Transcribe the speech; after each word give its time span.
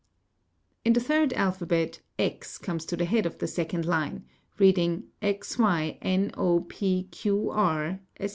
In 0.83 0.93
the 0.93 0.99
third 0.99 1.31
alphabet, 1.33 1.99
comes 2.63 2.85
to 2.85 2.97
the 2.97 3.05
head 3.05 3.27
of 3.27 3.37
the 3.37 3.45
second 3.45 3.85
line, 3.85 4.25
reading 4.57 5.03
x 5.21 5.59
y 5.59 5.99
n 6.01 6.31
o 6.35 6.61
p 6.61 7.03
q 7.11 7.51
r, 7.51 7.99
etc. 8.19 8.29